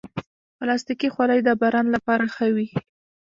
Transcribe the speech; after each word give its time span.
پلاستيکي 0.57 1.09
خولۍ 1.13 1.39
د 1.43 1.49
باران 1.61 1.87
لپاره 1.95 2.25
ښه 2.35 2.47
وي. 2.55 2.67